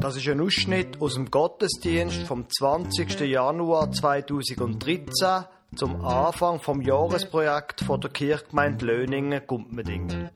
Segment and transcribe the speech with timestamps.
[0.00, 3.20] Das ist ein Ausschnitt aus dem Gottesdienst vom 20.
[3.20, 5.44] Januar 2013
[5.76, 10.30] zum Anfang vom Jahresprojekt von der Kirchgemeinde Löningen-Gumpmedingen.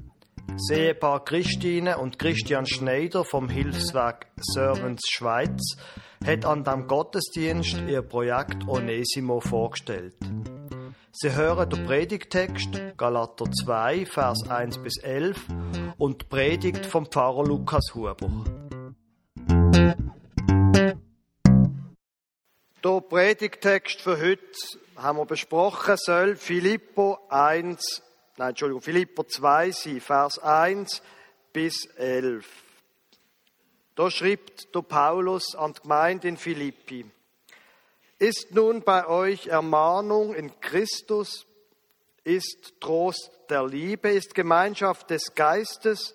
[0.49, 5.77] Das Ehepaar Christine und Christian Schneider vom Hilfswerk Servants Schweiz
[6.27, 10.15] hat an dem Gottesdienst ihr Projekt Onesimo vorgestellt.
[11.11, 15.47] Sie hören den Predigtext Galater 2, Vers 1 bis 11
[15.97, 18.17] und die Predigt vom Pfarrer Lukas Huber.
[22.85, 24.43] Der Predigtext für heute
[24.97, 28.03] haben wir besprochen, soll Philippo 1,
[28.37, 31.01] nein, Entschuldigung, Philippo 2 sein, Vers 1
[31.51, 32.47] bis 11.
[33.95, 37.11] Da schreibt der Paulus an die Gemeinde in Philippi.
[38.19, 41.47] Ist nun bei euch Ermahnung in Christus,
[42.23, 46.15] ist Trost der Liebe, ist Gemeinschaft des Geistes,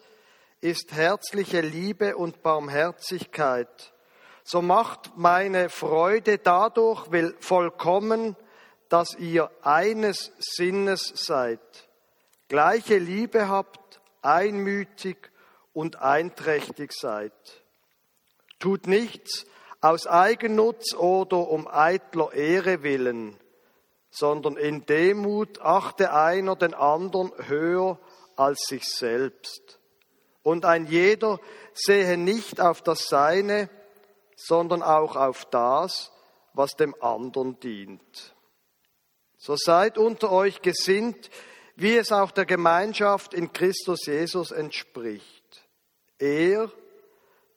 [0.62, 3.92] ist herzliche Liebe und Barmherzigkeit.
[4.44, 8.36] So macht meine Freude dadurch will vollkommen,
[8.90, 11.60] dass ihr eines Sinnes seid,
[12.48, 15.18] gleiche Liebe habt, einmütig
[15.74, 17.34] und einträchtig seid.
[18.60, 19.46] Tut nichts,
[19.82, 23.38] aus Eigennutz oder um eitler Ehre willen,
[24.10, 28.00] sondern in Demut achte einer den anderen höher
[28.36, 29.80] als sich selbst.
[30.44, 31.40] Und ein jeder
[31.74, 33.70] sehe nicht auf das Seine,
[34.40, 36.12] sondern auch auf das,
[36.54, 38.34] was dem anderen dient.
[39.38, 41.30] So seid unter euch gesinnt,
[41.76, 45.68] wie es auch der Gemeinschaft in Christus Jesus entspricht.
[46.18, 46.72] Er,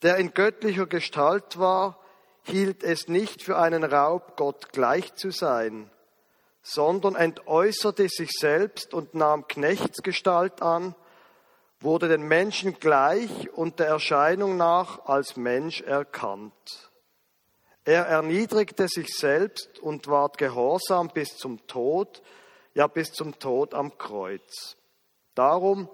[0.03, 1.99] der in göttlicher Gestalt war,
[2.43, 5.89] hielt es nicht für einen Raub, Gott gleich zu sein,
[6.63, 10.97] sondern entäußerte sich selbst und nahm Knechtsgestalt an,
[11.83, 16.91] wurde den Menschen gleich und der Erscheinung nach als Mensch erkannt.
[17.85, 22.23] Er erniedrigte sich selbst und ward gehorsam bis zum Tod,
[22.75, 24.77] ja bis zum Tod am Kreuz.
[25.35, 25.89] Darum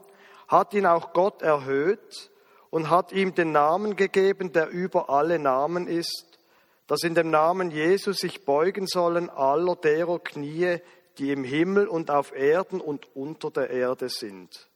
[0.48, 2.30] hat ihn auch Gott erhöht
[2.70, 6.38] und hat ihm den Namen gegeben, der über alle Namen ist,
[6.86, 10.78] dass in dem Namen Jesus sich beugen sollen aller derer Knie,
[11.18, 14.68] die im Himmel und auf Erden und unter der Erde sind.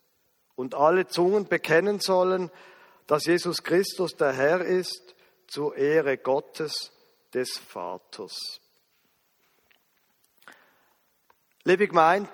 [0.54, 2.50] Und alle Zungen bekennen sollen,
[3.06, 5.14] dass Jesus Christus der Herr ist,
[5.46, 6.92] zur Ehre Gottes,
[7.34, 8.60] des Vaters.
[11.64, 12.30] Liebe Gemeinde,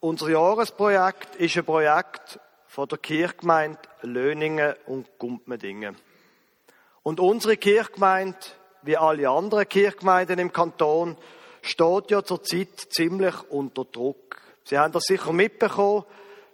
[0.00, 5.96] unser Jahresprojekt ist ein Projekt von der Kirchgemeinde Löningen und Gumpmedingen.
[7.02, 8.38] Und unsere Kirchgemeinde
[8.84, 11.16] wie alle anderen Kirchgemeinden im Kanton,
[11.62, 14.40] steht ja zurzeit ziemlich unter Druck.
[14.64, 16.04] Sie haben das sicher mitbekommen.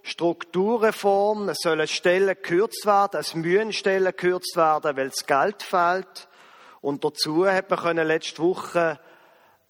[0.03, 6.27] Strukturreform, es sollen Stellen gekürzt werden, es müssen Stellen gekürzt werden, weil das Geld fehlt.
[6.81, 8.99] Und dazu hat man können letzte Woche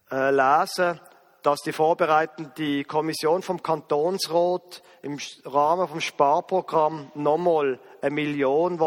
[0.10, 1.00] äh, lesen,
[1.44, 8.80] dass die vorbereitende Kommission vom Kantonsrat im Rahmen vom Sparprogramm nochmal eine Million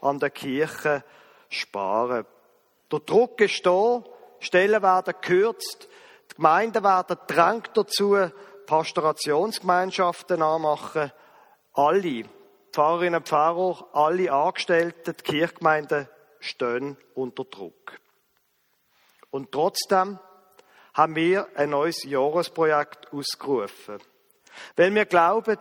[0.00, 1.04] an der Kirche
[1.48, 2.24] sparen.
[2.90, 4.02] Der Druck ist da,
[4.40, 5.88] Stellen werden gekürzt,
[6.30, 8.16] die Gemeinden werden drängt dazu,
[8.68, 11.10] Pastorationsgemeinschaften anmachen.
[11.72, 12.24] Alle,
[12.70, 16.06] Pfarrerinnen und Pfarrer, alle Angestellten, die Kirchgemeinden
[16.38, 17.98] stehen unter Druck.
[19.30, 20.18] Und trotzdem
[20.92, 23.98] haben wir ein neues Jahresprojekt ausgerufen.
[24.76, 25.58] Weil wir glauben,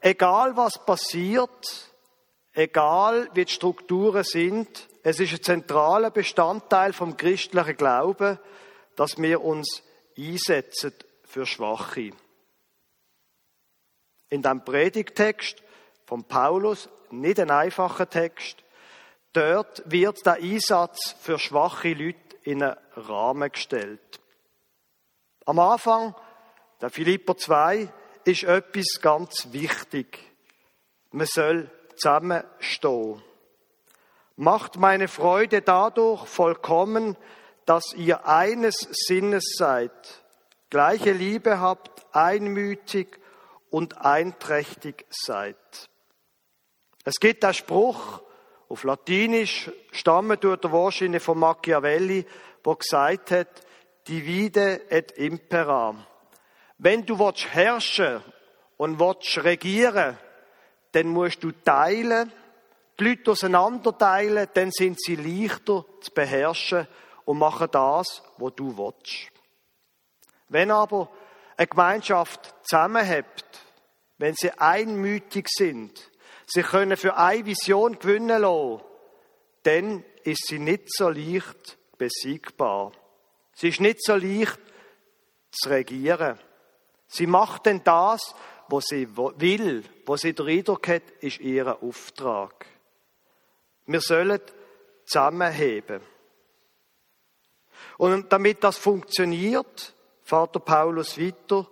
[0.00, 1.92] egal was passiert,
[2.54, 8.36] egal wie die Strukturen sind, es ist ein zentraler Bestandteil vom christlichen Glauben,
[8.96, 9.84] dass wir uns
[10.16, 10.92] einsetzen
[11.22, 12.10] für Schwache.
[14.30, 15.62] In dem Predigtext
[16.06, 18.62] von Paulus, nicht ein einfacher Text,
[19.32, 24.20] dort wird der Einsatz für schwache Leute in einen Rahmen gestellt.
[25.46, 26.14] Am Anfang,
[26.80, 27.88] der Philipper 2,
[28.24, 30.18] ist etwas ganz wichtig.
[31.10, 33.22] Man soll zusammenstehen
[34.38, 37.16] macht meine Freude dadurch vollkommen,
[37.66, 39.90] dass ihr eines Sinnes seid,
[40.70, 43.18] gleiche Liebe habt, einmütig
[43.70, 45.56] und einträchtig seid.
[47.04, 48.22] Es gibt einen Spruch,
[48.68, 52.26] auf Latinisch, stammen tut er wahrscheinlich von Machiavelli,
[52.62, 53.48] wo gesagt hat,
[54.06, 55.94] divide et impera.
[56.76, 58.22] Wenn du willst herrschen
[58.76, 60.18] und willst regieren,
[60.92, 62.30] dann musst du teilen
[62.98, 66.88] die Leute auseinanderteilen, dann sind sie leichter zu beherrschen
[67.24, 69.30] und machen das, was du willst.
[70.48, 71.10] Wenn aber
[71.58, 73.26] eine Gemeinschaft zusammenhält,
[74.16, 76.10] wenn sie einmütig sind,
[76.46, 78.80] sie können für eine Vision gewinnen lassen,
[79.64, 82.92] dann ist sie nicht so leicht besiegbar.
[83.54, 84.60] Sie ist nicht so leicht
[85.50, 86.38] zu regieren.
[87.08, 88.34] Sie macht denn das,
[88.68, 92.66] was sie will, was sie den Eindruck hat, ist ihr Auftrag.
[93.86, 94.40] Wir sollen
[95.06, 96.02] zusammenheben.
[97.96, 99.94] Und damit das funktioniert,
[100.28, 101.66] Vater Paulus weiter,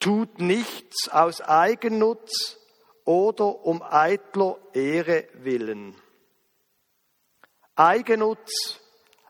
[0.00, 2.58] tut nichts aus Eigennutz
[3.04, 5.94] oder um eitler Ehre willen.
[7.76, 8.80] Eigennutz,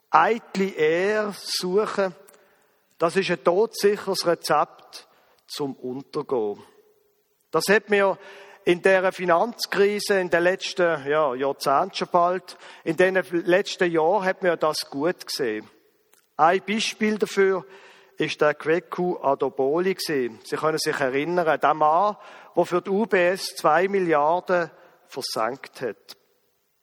[0.08, 2.14] eitle Ehre suchen,
[2.98, 5.08] das ist ein todsicheres Rezept
[5.48, 6.62] zum Untergehen.
[7.50, 8.16] Das hat mir
[8.64, 14.44] in der Finanzkrise in den letzten ja, Jahrzehnten schon bald, in den letzten Jahren hat
[14.44, 15.68] mir das gut gesehen.
[16.36, 17.66] Ein Beispiel dafür
[18.16, 22.16] ist der Kweku Adoboli Sie können sich erinnern, der Mann,
[22.56, 24.70] der für die UBS zwei Milliarden
[25.06, 26.16] versenkt hat.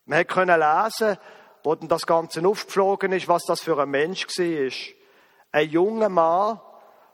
[0.05, 1.17] Man konnte lesen,
[1.63, 4.71] wo dann das Ganze aufgeflogen ist, was das für ein Mensch war.
[5.53, 6.59] Ein junger Mann,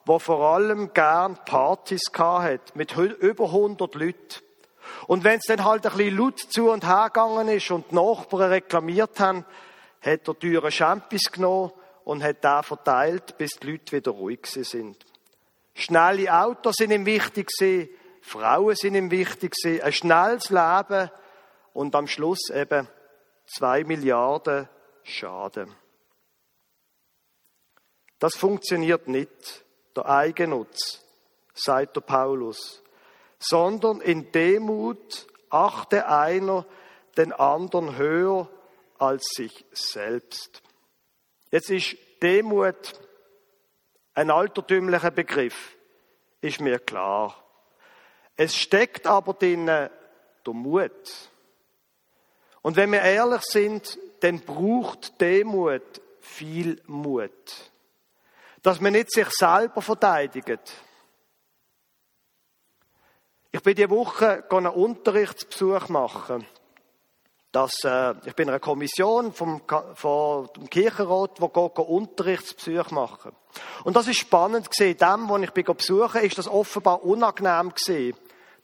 [0.07, 4.41] der vor allem gern Partys hatte, mit über 100 Leuten.
[5.07, 7.95] Und wenn es dann halt ein bisschen laut zu und her gegangen ist und die
[7.95, 9.45] Nachbarn reklamiert haben,
[10.01, 11.71] hat er teure Champis genommen
[12.07, 15.05] und hat da verteilt, bis die Leute wieder ruhig sind.
[15.73, 17.89] Schnelle Autos sind ihm wichtig gewesen,
[18.21, 21.11] Frauen sind ihm wichtig gewesen, ein schnelles Leben
[21.73, 22.87] und am Schluss eben
[23.45, 24.69] zwei Milliarden
[25.03, 25.75] Schaden.
[28.19, 31.01] Das funktioniert nicht, der Eigennutz,
[31.53, 32.81] sagt der Paulus,
[33.37, 36.65] sondern in Demut achte einer
[37.17, 38.47] den anderen höher
[38.97, 40.61] als sich selbst.
[41.51, 42.99] Jetzt ist Demut
[44.13, 45.77] ein altertümlicher Begriff,
[46.41, 47.35] ist mir klar.
[48.35, 49.91] Es steckt aber drin der
[50.45, 51.29] Mut.
[52.61, 57.71] Und wenn wir ehrlich sind, dann braucht Demut viel Mut.
[58.61, 60.73] Dass man nicht sich selber verteidigt.
[63.51, 66.45] Ich bin diese Woche einen Unterrichtsbesuch machen.
[67.57, 69.63] Das, äh, ich bin in einer Kommission vom,
[69.95, 73.31] vom Kirchenrat, wo geht Unterrichtsbesuche machen.
[73.83, 74.95] Und das ist spannend gesehen.
[74.95, 78.15] Dem, wo ich bin besuchen, ist das offenbar unangenehm gesehen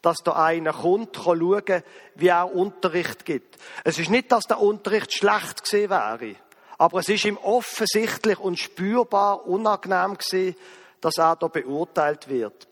[0.03, 1.83] dass da einer kommt, kann schauen,
[2.15, 3.57] wie er Unterricht gibt.
[3.85, 6.35] Es ist nicht, dass der Unterricht schlecht gesehen wäre,
[6.77, 10.57] aber es ist ihm offensichtlich und spürbar unangenehm gesehen,
[10.99, 12.67] dass er da beurteilt wird.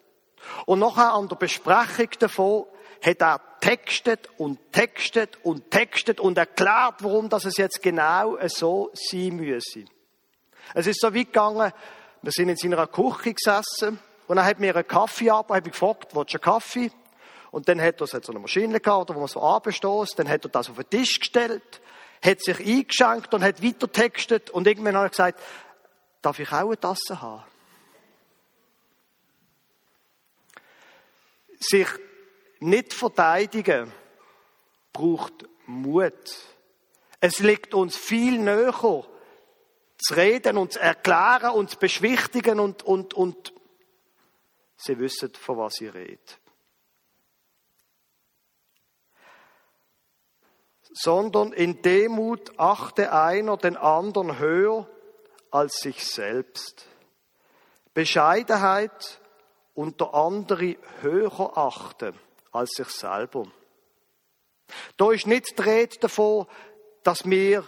[0.65, 2.65] Und nachher an der Besprechung davon
[3.01, 8.91] hat er textet und textet und textet und erklärt, warum das es jetzt genau so
[8.93, 9.85] sein müsse.
[10.73, 11.71] Es ist so weit gegangen,
[12.21, 15.73] wir sind in seiner Küche gesessen und er hat mir einen Kaffee ab, habe ich
[15.73, 16.91] gefragt, willst du einen Kaffee?
[17.51, 20.17] Und dann hat er so eine Maschine gehabt, wo man so abstoßt.
[20.17, 21.81] Dann hat er das auf den Tisch gestellt,
[22.23, 24.49] hat sich eingeschenkt und hat weiter textet.
[24.49, 25.39] Und irgendwann hat er gesagt,
[26.21, 27.43] darf ich auch eine Tasse haben?
[31.59, 31.87] Sich
[32.61, 33.91] nicht verteidigen
[34.93, 36.13] braucht Mut.
[37.19, 39.05] Es liegt uns viel näher,
[39.97, 43.53] zu reden und zu erklären und zu beschwichtigen und, und, und
[44.75, 46.41] sie wissen, von was sie reden.
[50.93, 54.89] sondern in Demut achte einer den anderen höher
[55.49, 56.85] als sich selbst.
[57.93, 59.21] Bescheidenheit
[59.73, 62.13] unter andere höher achten
[62.51, 63.45] als sich selber.
[64.97, 66.47] Da ist nicht die Rede davon,
[67.03, 67.63] dass wir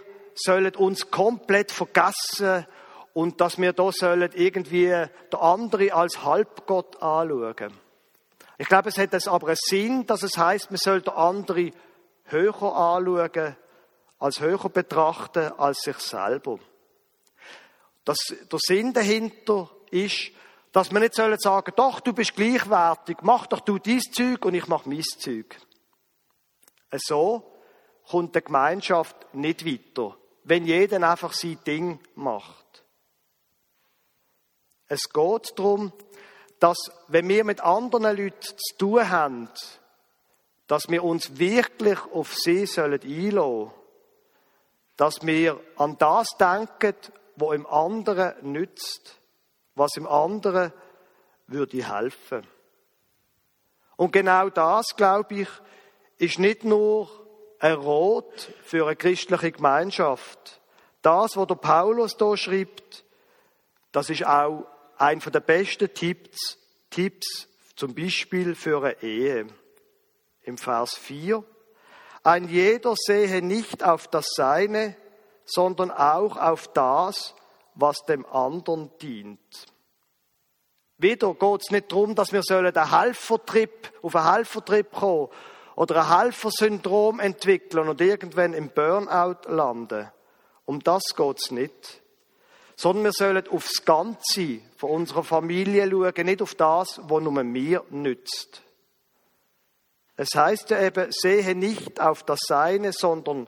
[0.77, 2.65] uns komplett vergessen
[3.13, 7.73] und dass wir da sollen irgendwie der andere als Halbgott anschauen.
[8.57, 11.71] Ich glaube, es hat aber einen Sinn, dass es heißt, man soll der andere
[12.25, 13.55] höher anschauen,
[14.19, 16.59] als höher betrachten als sich selber.
[18.05, 18.17] Das,
[18.51, 20.31] der Sinn dahinter ist,
[20.73, 24.55] dass man nicht sagen sollen doch, du bist gleichwertig, mach doch du dies Zeug und
[24.55, 25.55] ich mach mein Zeug.
[26.91, 27.49] So
[28.09, 32.83] kommt die Gemeinschaft nicht weiter, wenn jeder einfach sein Ding macht.
[34.87, 35.93] Es geht darum,
[36.59, 36.77] dass
[37.07, 39.49] wenn wir mit anderen Leuten zu tun haben,
[40.67, 43.71] dass wir uns wirklich auf sie sollen einlassen
[44.97, 46.95] dass wir an das denken,
[47.35, 49.19] was im anderen nützt,
[49.75, 50.71] was im anderen
[51.47, 52.45] würde helfen.
[53.95, 55.47] Und genau das, glaube ich,
[56.17, 57.09] ist nicht nur
[57.59, 60.61] ein Rot für eine christliche Gemeinschaft.
[61.01, 63.03] Das, was der Paulus da schreibt,
[63.91, 64.65] das ist auch
[64.97, 66.57] ein der besten Tipps,
[66.89, 69.47] Tipps zum Beispiel für eine Ehe
[70.43, 71.43] im Vers 4.
[72.23, 74.95] Ein jeder sehe nicht auf das Seine,
[75.45, 77.35] sondern auch auf das,
[77.75, 79.67] was dem anderen dient.
[80.97, 85.29] Wieder geht es nicht darum, dass wir einen Helfertrip, auf einen Helfertrip kommen
[85.75, 90.09] oder ein Helfersyndrom entwickeln und irgendwann im Burnout landen.
[90.65, 92.01] Um das geht es nicht.
[92.75, 97.83] Sondern wir sollen aufs Ganze von unserer Familie schauen, nicht auf das, was nur mir
[97.89, 98.61] nützt.
[100.15, 103.47] Es heißt ja eben, sehe nicht auf das Seine, sondern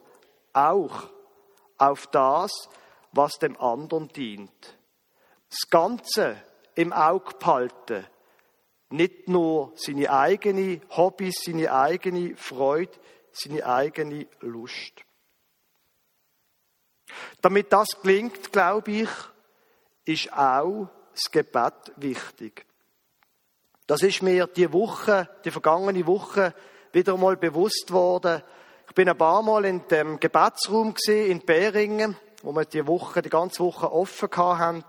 [0.54, 1.10] auch
[1.78, 2.70] auf das,
[3.16, 4.78] was dem anderen dient.
[5.50, 6.38] Das Ganze
[6.76, 8.06] im Auge behalten.
[8.90, 12.92] Nicht nur seine eigene Hobbys, seine eigene Freude,
[13.32, 15.04] seine eigene Lust.
[17.42, 19.10] Damit das gelingt, glaube ich,
[20.06, 22.66] ist auch das Gebet wichtig.
[23.88, 26.54] Das ist mir die Woche, die vergangene Woche
[26.92, 28.42] wieder einmal bewusst worden.
[28.88, 33.30] Ich bin ein paar Mal in dem Gebetsraum in Beringen, wo wir die Woche, die
[33.30, 34.84] ganze Woche offen haben.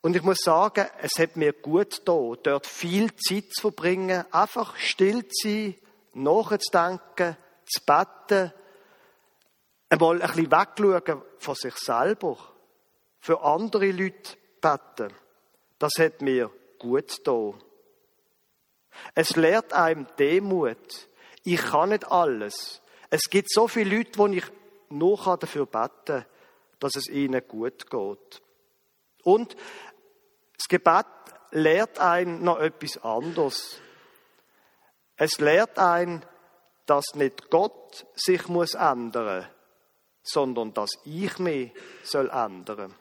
[0.00, 4.74] Und ich muss sagen, es hat mir gut getan, dort viel Zeit zu verbringen, einfach
[4.76, 5.74] still zu sein,
[6.14, 8.52] nachzudenken, zu beten,
[9.90, 12.38] einmal ein bisschen wegschauen von sich selber,
[13.20, 15.12] für andere Leute beten.
[15.78, 17.62] Das hat mir gut getan.
[19.14, 21.08] Es lehrt einem Demut.
[21.42, 22.80] Ich kann nicht alles.
[23.10, 24.44] Es gibt so viele Leute, wo ich
[24.88, 26.24] nur dafür beten kann,
[26.80, 28.42] dass es ihnen gut geht.
[29.22, 29.56] Und
[30.56, 31.06] das Gebet
[31.50, 33.80] lehrt einen noch etwas anderes.
[35.16, 36.24] Es lehrt einen,
[36.86, 39.46] dass nicht Gott sich muss ändern,
[40.22, 42.94] sondern dass ich mich soll ändern.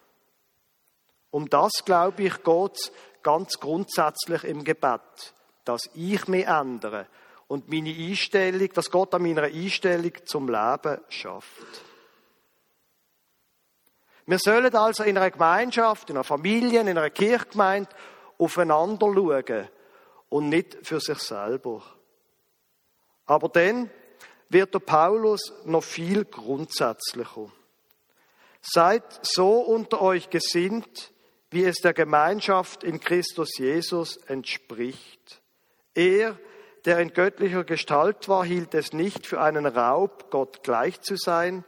[1.32, 2.92] Um das glaube ich geht
[3.24, 5.34] ganz grundsätzlich im Gebet,
[5.65, 7.08] dass ich mich ändere
[7.48, 11.92] und meine Einstellung, dass Gott an meiner Einstellung zum Leben schafft.
[14.25, 17.89] Wir sollen also in einer Gemeinschaft, in einer Familie, in einer Kirchgemeinde
[18.38, 19.70] aufeinander schauen
[20.30, 21.84] und nicht für sich selber.
[23.25, 23.89] Aber dann
[24.50, 27.51] wird der Paulus noch viel grundsätzlicher.
[28.62, 31.12] Seid so unter euch gesinnt,
[31.50, 35.42] wie es der Gemeinschaft in Christus Jesus entspricht.
[35.94, 36.39] Er,
[36.86, 41.65] der in göttlicher Gestalt war, hielt es nicht für einen Raub, Gott gleich zu sein,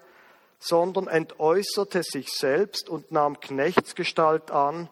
[0.59, 4.89] sondern entäußerte sich selbst und nahm Knechtsgestalt an,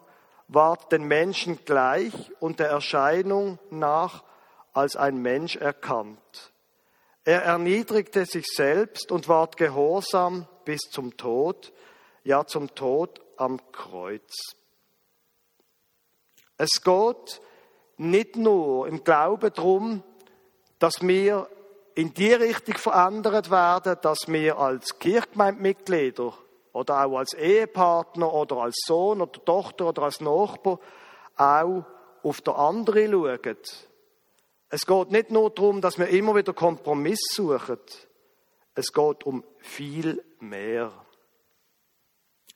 [0.47, 4.23] ward den Menschen gleich und der Erscheinung nach
[4.73, 6.51] als ein Mensch erkannt.
[7.25, 11.71] Er erniedrigte sich selbst und ward gehorsam bis zum Tod,
[12.23, 14.55] ja zum Tod am Kreuz.
[16.57, 17.41] Es geht
[17.97, 20.03] nicht nur im Glauben darum,
[20.79, 21.47] dass wir
[21.95, 26.33] in die Richtung verändert werden, dass wir als Kirchgemeindemitglieder
[26.71, 30.79] oder auch als Ehepartner oder als Sohn oder Tochter oder als Nachbar
[31.35, 31.85] auch
[32.23, 33.57] auf der andere schauen.
[34.69, 37.77] Es geht nicht nur darum, dass wir immer wieder Kompromiss suchen.
[38.73, 40.91] Es geht um viel mehr.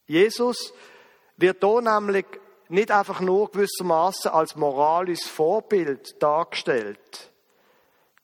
[0.06, 0.74] Jesus
[1.36, 2.26] wird hier nämlich
[2.68, 7.32] nicht einfach nur gewissermaßen als moralisches Vorbild dargestellt,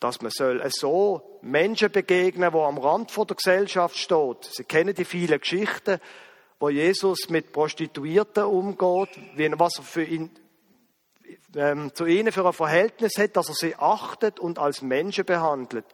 [0.01, 4.45] dass man soll so Menschen begegnen, wo am Rand von der Gesellschaft steht.
[4.53, 6.01] Sie kennen die vielen Geschichten,
[6.59, 9.11] wo Jesus mit Prostituierten umgeht,
[9.59, 10.31] was er für ihn,
[11.57, 15.87] ähm, zu ihnen für ein Verhältnis hat, dass er sie achtet und als Menschen behandelt,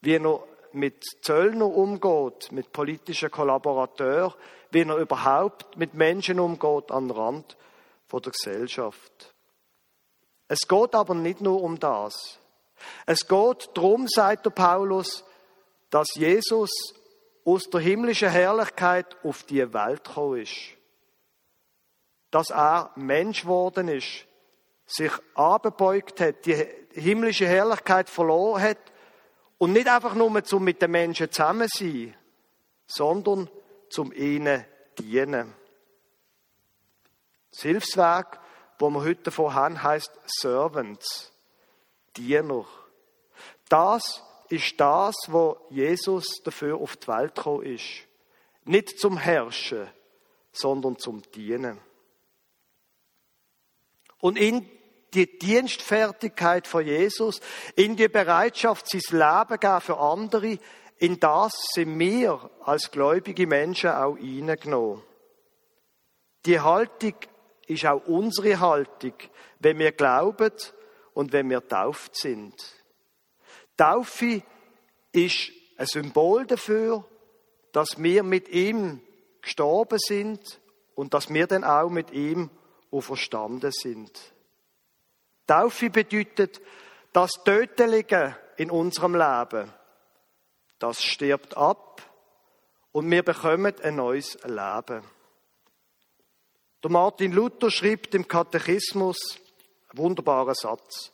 [0.00, 4.34] wie er mit Zöllner umgeht, mit politischen Kollaborateuren,
[4.70, 7.56] wie er überhaupt mit Menschen umgeht am Rand
[8.06, 9.34] von der Gesellschaft.
[10.48, 12.38] Es geht aber nicht nur um das.
[13.06, 15.24] Es geht darum, sagt der Paulus,
[15.90, 16.70] dass Jesus
[17.44, 20.54] aus der himmlischen Herrlichkeit auf die Welt gekommen ist.
[22.30, 24.26] Dass er Mensch geworden ist,
[24.86, 28.78] sich abgebeugt hat, die himmlische Herrlichkeit verloren hat
[29.58, 32.14] und nicht einfach nur zum mit den Menschen zusammen sein,
[32.86, 33.48] sondern
[33.88, 34.64] zum ihnen
[34.98, 35.54] dienen.
[37.50, 38.40] Das Hilfswerk,
[38.78, 41.32] wo wir heute davon haben, heißt Servants,
[42.16, 42.64] Diener.
[43.68, 47.84] Das ist das, wo Jesus dafür auf die Welt gekommen ist.
[48.64, 49.88] Nicht zum Herrschen,
[50.52, 51.78] sondern zum Dienen.
[54.20, 54.68] Und in
[55.14, 57.40] die Dienstfertigkeit von Jesus,
[57.74, 60.58] in die Bereitschaft, sein Leben geben für andere,
[60.98, 65.02] in das sind wir als gläubige Menschen auch hineingenommen.
[66.46, 67.14] Die Haltung
[67.66, 69.14] ist auch unsere Haltung,
[69.58, 70.52] wenn wir glauben
[71.16, 72.54] und wenn wir tauft sind.
[73.74, 74.42] Taufe
[75.12, 77.06] ist ein Symbol dafür,
[77.72, 79.00] dass wir mit ihm
[79.40, 80.60] gestorben sind
[80.94, 82.50] und dass wir dann auch mit ihm
[82.90, 84.10] auferstanden sind.
[85.46, 86.60] Taufe bedeutet,
[87.14, 89.72] das Tötelige in unserem Leben,
[90.78, 92.02] das stirbt ab
[92.92, 95.02] und wir bekommen ein neues Leben.
[96.84, 99.40] Der Martin Luther schreibt im Katechismus
[99.96, 101.12] einen wunderbaren Satz.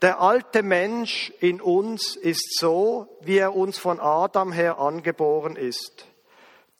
[0.00, 6.06] Der alte Mensch in uns ist so, wie er uns von Adam her angeboren ist.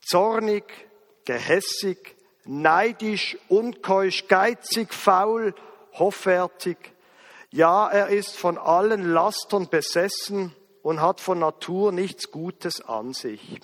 [0.01, 0.65] Zornig,
[1.25, 5.55] gehässig, neidisch, unkeusch, geizig, faul,
[5.93, 6.77] hoffärtig.
[7.51, 13.61] Ja, er ist von allen Lastern besessen und hat von Natur nichts Gutes an sich.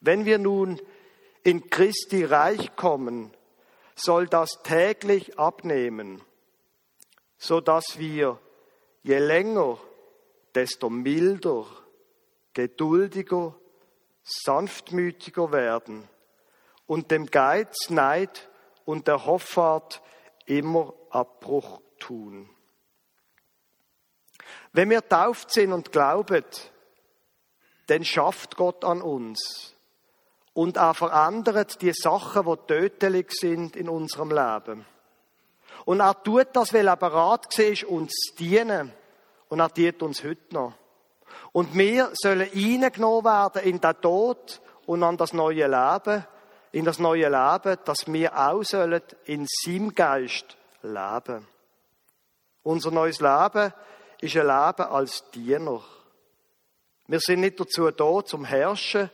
[0.00, 0.78] Wenn wir nun
[1.42, 3.32] in Christi Reich kommen,
[3.94, 6.20] soll das täglich abnehmen,
[7.38, 8.38] so dass wir
[9.02, 9.78] je länger,
[10.54, 11.66] desto milder,
[12.54, 13.54] geduldiger,
[14.22, 16.08] sanftmütiger werden
[16.86, 18.48] und dem Geiz, Neid
[18.84, 20.02] und der Hoffart
[20.46, 22.48] immer Abbruch tun.
[24.72, 26.44] Wenn wir tauft sind und glauben,
[27.86, 29.74] dann schafft Gott an uns
[30.52, 34.86] und er verändert die Sachen, die tödlich sind in unserem Leben.
[35.86, 38.92] Und er tut das, weil er bereit war, uns zu dienen.
[39.48, 40.72] Und er dient uns heute noch.
[41.52, 46.26] Und wir sollen eingenommen werden in den Tod und an das neue Leben,
[46.72, 51.46] in das neue Leben, dass wir auch sollen in seinem Geist leben.
[52.64, 53.72] Unser neues Leben
[54.20, 55.82] ist ein Leben als Diener.
[57.06, 59.08] Wir sind nicht dazu da, zum Herrschen,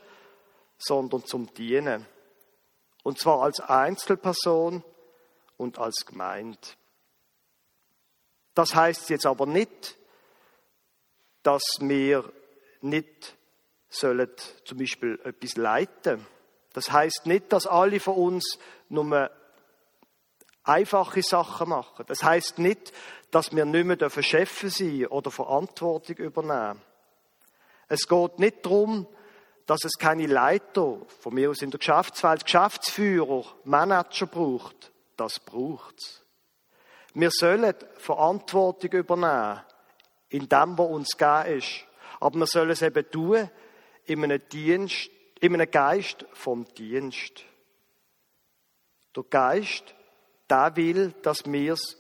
[0.79, 2.07] sondern zum Dienen.
[3.03, 4.83] Und zwar als Einzelperson
[5.57, 6.59] und als Gemeinde.
[8.55, 9.97] Das heißt jetzt aber nicht,
[11.43, 12.31] dass wir
[12.81, 13.37] nicht
[13.89, 14.31] sollen
[14.65, 16.27] zum Beispiel etwas leiten.
[16.73, 19.31] Das heißt nicht, dass alle von uns nur
[20.65, 22.05] einfache Sachen machen.
[22.07, 22.93] Das heißt nicht,
[23.31, 26.81] dass wir nicht mehr Chefs sein oder Verantwortung übernehmen.
[27.89, 29.07] Es geht nicht darum,
[29.67, 34.92] dass es keine Leiter, von mir aus in der Geschäftswelt, Geschäftsführer, Manager braucht.
[35.23, 36.25] Das braucht es.
[37.15, 39.61] Wir sollen Verantwortung übernehmen
[40.31, 41.85] in dem, was uns gegeben ist.
[42.19, 43.49] Aber wir sollen es eben tun
[44.07, 47.45] in einem Dienst, in einem Geist vom Dienst.
[49.15, 49.95] Der Geist,
[50.51, 51.97] der will, dass wir es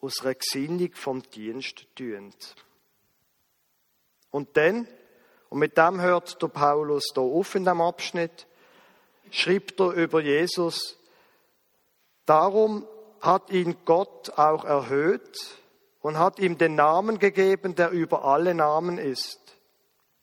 [0.00, 2.32] aus einer Gesinnung vom Dienst tun.
[4.30, 4.86] Und dann
[5.48, 8.46] und mit dem hört der Paulus da auf in dem Abschnitt,
[9.32, 10.96] schreibt er über Jesus,
[12.26, 12.86] darum
[13.20, 15.56] hat ihn Gott auch erhöht
[16.00, 19.40] und hat ihm den Namen gegeben, der über alle Namen ist,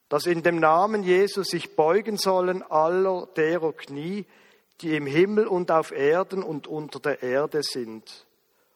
[0.10, 4.26] dass in dem Namen Jesus sich beugen sollen aller derer Knie,
[4.82, 8.26] die im Himmel und auf Erden und unter der Erde sind,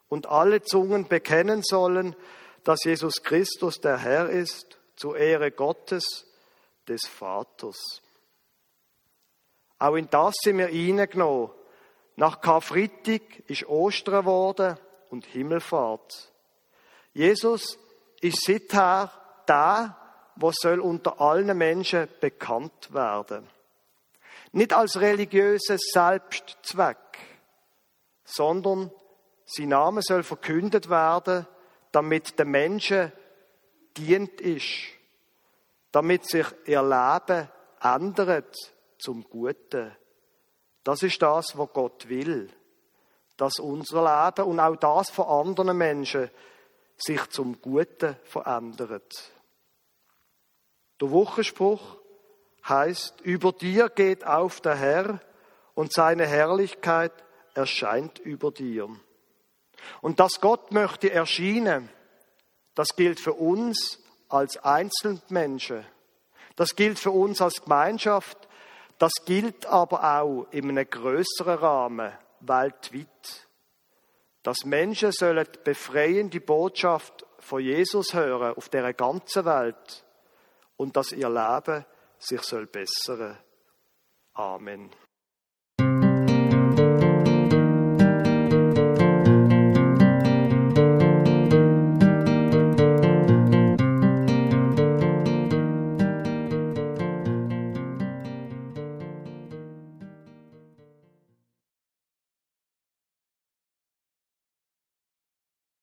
[0.10, 2.16] und alle Zungen bekennen sollen,
[2.64, 6.26] dass Jesus Christus der Herr ist, zur Ehre Gottes
[6.88, 8.02] des Vaters.
[9.80, 11.52] Auch in das sind wir reingenommen.
[12.18, 14.78] Nach Karfreitag ist Ostern geworden
[15.10, 16.34] und Himmelfahrt.
[17.14, 17.80] Jesus
[18.20, 19.10] ist seither
[19.46, 19.98] da,
[20.36, 23.48] was soll unter allen Menschen bekannt werden.
[24.52, 26.98] Nicht als religiöses Selbstzweck,
[28.26, 28.92] sondern
[29.46, 31.48] sein Name soll verkündet werden,
[31.94, 33.14] damit den Menschen
[33.96, 34.98] dient ist
[35.98, 37.50] damit sich ihr Leben
[37.82, 38.56] ändert
[39.00, 39.96] zum Guten.
[40.88, 42.50] Das ist das, was Gott will.
[43.36, 46.32] Dass unser Leben und auch das von anderen Menschen
[46.96, 49.34] sich zum Guten verändert.
[51.02, 51.98] Der Wochenspruch
[52.66, 55.20] heißt, über dir geht auf der Herr
[55.74, 57.12] und seine Herrlichkeit
[57.54, 58.88] erscheint über dir.
[60.00, 61.90] Und dass Gott möchte erscheinen,
[62.76, 65.86] das gilt für uns als Einzelmenschen.
[66.56, 68.47] Das gilt für uns als Gemeinschaft.
[68.98, 73.48] Das gilt aber auch in einem größeren Rahmen, weltweit.
[74.44, 80.06] Dass Menschen sollen befreiende Botschaft von Jesus hören auf der ganzen Welt
[80.78, 81.86] und dass ihr Leben
[82.18, 83.38] sich soll bessern.
[84.34, 84.90] Amen.